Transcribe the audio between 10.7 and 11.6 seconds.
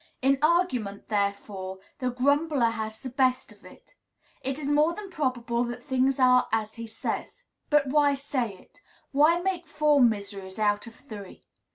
of three?